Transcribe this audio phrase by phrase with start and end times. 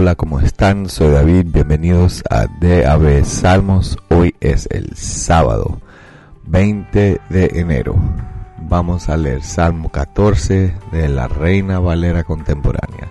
[0.00, 0.88] hola, ¿cómo están?
[0.88, 3.98] Soy David, bienvenidos a DAB Salmos.
[4.08, 5.78] Hoy es el sábado
[6.46, 7.96] 20 de enero.
[8.62, 13.10] Vamos a leer Salmo 14 de la Reina Valera Contemporánea.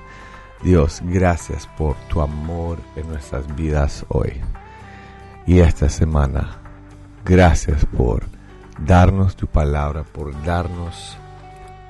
[0.64, 4.42] Dios, gracias por tu amor en nuestras vidas hoy
[5.46, 6.58] y esta semana.
[7.24, 8.24] Gracias por
[8.80, 11.16] darnos tu palabra, por darnos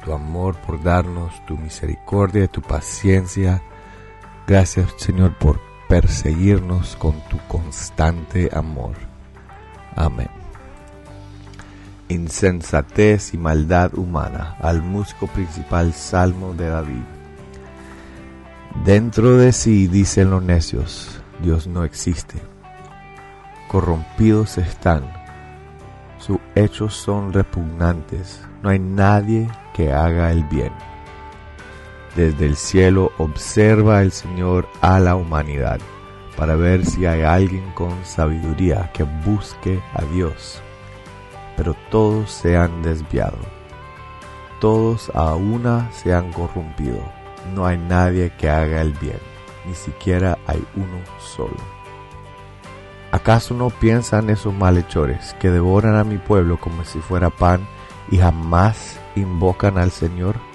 [0.04, 3.64] tu amor, por darnos tu misericordia, tu paciencia
[4.50, 8.96] Gracias Señor por perseguirnos con tu constante amor.
[9.96, 10.32] Amén.
[12.08, 17.04] Insensatez y maldad humana al músico principal Salmo de David.
[18.84, 22.40] Dentro de sí dicen los necios, Dios no existe.
[23.68, 25.04] Corrompidos están,
[26.18, 30.89] sus hechos son repugnantes, no hay nadie que haga el bien.
[32.16, 35.80] Desde el cielo observa el Señor a la humanidad
[36.36, 40.62] para ver si hay alguien con sabiduría que busque a Dios.
[41.58, 43.38] Pero todos se han desviado.
[44.62, 47.02] Todos a una se han corrompido.
[47.54, 49.20] No hay nadie que haga el bien.
[49.66, 51.58] Ni siquiera hay uno solo.
[53.12, 57.68] ¿Acaso no piensan esos malhechores que devoran a mi pueblo como si fuera pan
[58.12, 60.49] y jamás invocan al Señor?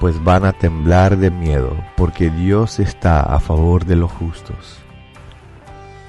[0.00, 4.78] Pues van a temblar de miedo, porque Dios está a favor de los justos.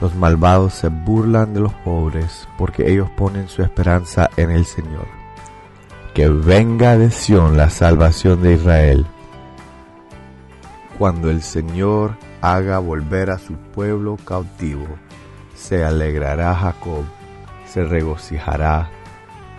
[0.01, 5.07] Los malvados se burlan de los pobres, porque ellos ponen su esperanza en el Señor.
[6.13, 9.05] Que venga de Sión la salvación de Israel.
[10.97, 14.87] Cuando el Señor haga volver a su pueblo cautivo,
[15.55, 17.03] se alegrará Jacob,
[17.65, 18.89] se regocijará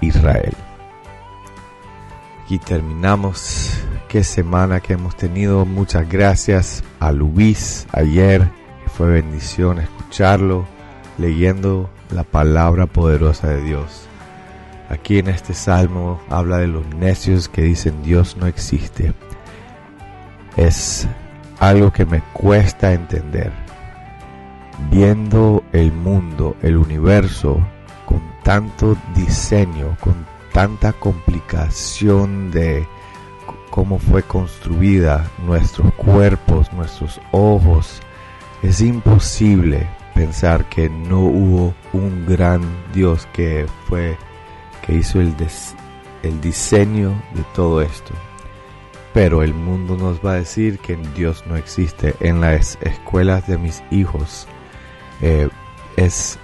[0.00, 0.54] Israel.
[2.44, 3.77] Aquí terminamos
[4.08, 5.66] qué semana que hemos tenido.
[5.66, 8.50] Muchas gracias a Luis ayer.
[8.96, 10.66] Fue bendición escucharlo,
[11.18, 14.08] leyendo la palabra poderosa de Dios.
[14.88, 19.12] Aquí en este salmo habla de los necios que dicen Dios no existe.
[20.56, 21.06] Es
[21.60, 23.52] algo que me cuesta entender.
[24.90, 27.60] Viendo el mundo, el universo,
[28.06, 32.86] con tanto diseño, con tanta complicación de,
[33.78, 38.00] cómo fue construida nuestros cuerpos, nuestros ojos,
[38.60, 42.60] es imposible pensar que no hubo un gran
[42.92, 44.18] Dios que fue
[44.84, 45.32] que hizo el,
[46.24, 48.12] el diseño de todo esto.
[49.14, 52.16] Pero el mundo nos va a decir que Dios no existe.
[52.18, 54.48] En las escuelas de mis hijos
[55.20, 55.48] eh,
[55.96, 56.36] es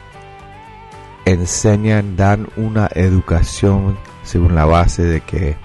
[1.25, 5.57] enseñan, dan una educación según la base de que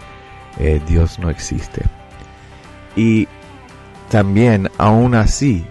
[0.60, 1.84] eh, Dios no existe.
[2.96, 3.28] Y
[4.10, 5.66] también, aún así,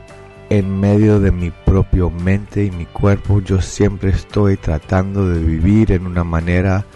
[0.50, 5.92] en medio de mi propio mente y mi cuerpo, yo siempre estoy tratando de vivir
[5.92, 6.86] en una manera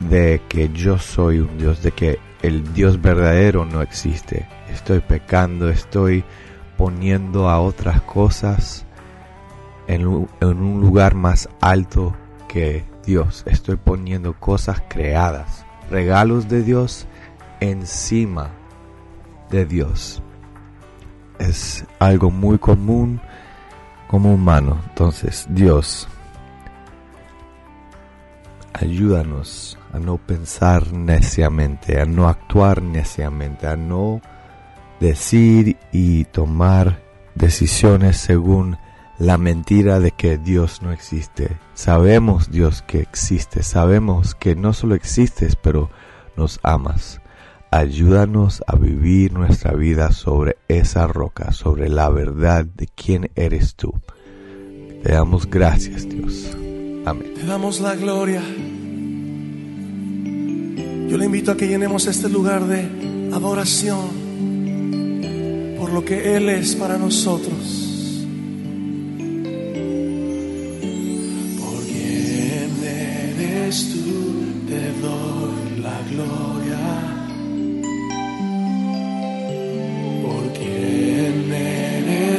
[0.00, 4.46] de que yo soy un Dios, de que el Dios verdadero no existe.
[4.70, 6.24] Estoy pecando, estoy
[6.76, 8.84] poniendo a otras cosas
[9.86, 12.14] en un, en un lugar más alto
[12.48, 13.44] que Dios.
[13.46, 17.06] Estoy poniendo cosas creadas regalos de Dios
[17.60, 18.50] encima
[19.50, 20.22] de Dios.
[21.38, 23.20] Es algo muy común
[24.08, 24.80] como humano.
[24.88, 26.08] Entonces, Dios,
[28.72, 34.20] ayúdanos a no pensar neciamente, a no actuar neciamente, a no
[35.00, 37.02] decir y tomar
[37.34, 38.76] decisiones según
[39.18, 41.58] la mentira de que Dios no existe.
[41.74, 43.62] Sabemos, Dios, que existe.
[43.62, 45.90] Sabemos que no solo existes, pero
[46.36, 47.20] nos amas.
[47.70, 53.94] Ayúdanos a vivir nuestra vida sobre esa roca, sobre la verdad de quién eres tú.
[55.02, 56.50] Te damos gracias, Dios.
[57.06, 57.32] Amén.
[57.34, 58.42] Te damos la gloria.
[61.08, 64.22] Yo le invito a que llenemos este lugar de adoración
[65.78, 67.81] por lo que Él es para nosotros.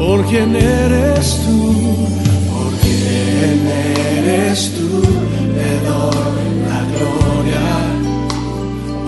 [0.00, 1.74] por quién eres tú,
[2.50, 3.58] por quién
[4.16, 5.02] eres tú,
[5.56, 7.66] te doy la gloria.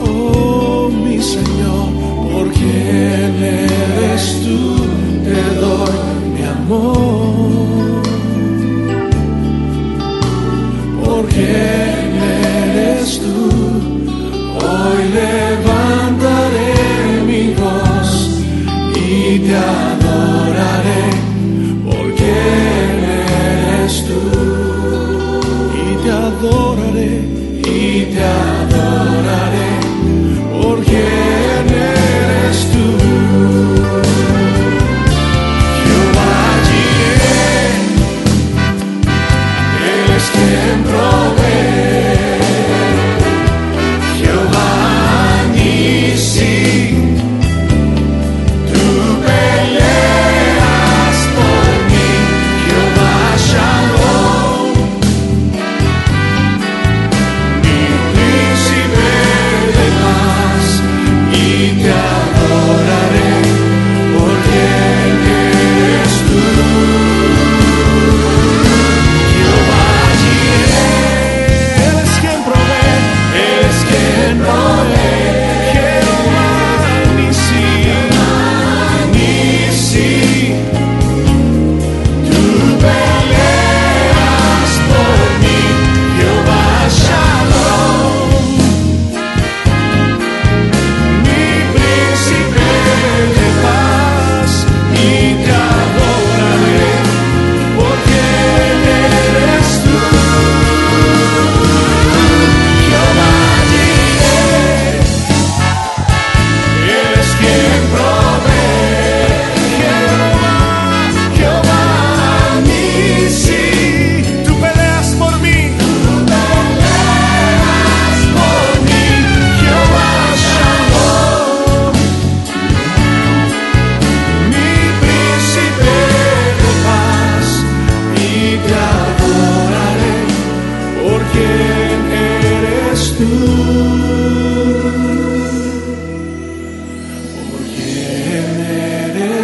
[0.06, 1.86] Oh mi Señor,
[2.30, 4.60] por quién eres tú,
[5.28, 5.98] te doy
[6.34, 8.02] mi amor.
[11.02, 12.10] Por quién
[12.44, 13.38] eres tú,
[14.66, 16.74] hoy levantaré
[17.26, 18.10] mi voz
[18.94, 20.01] y te
[26.26, 27.14] adoraré,
[27.66, 29.70] y te adoraré.
[30.52, 32.86] Por quién eres tú.
[35.84, 36.36] Jehová
[36.68, 37.70] Jireh,
[39.90, 40.78] Él es quien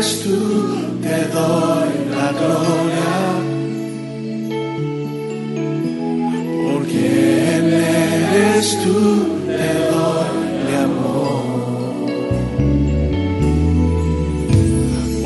[0.09, 0.39] eres tú,
[1.03, 3.13] te doy la gloria.
[6.65, 8.99] Por quien eres tú,
[9.47, 10.31] te doy
[10.65, 11.43] mi amor.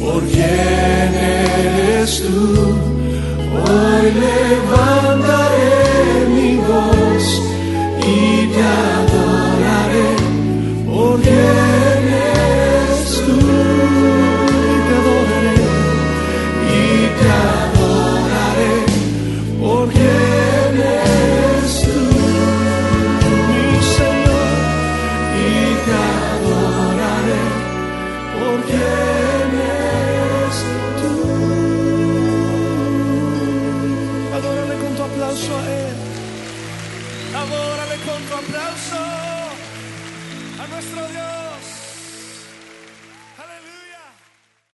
[0.00, 2.40] Por quien eres tú,
[3.62, 5.76] hoy levantaré
[6.34, 7.24] mi voz
[8.00, 8.91] y te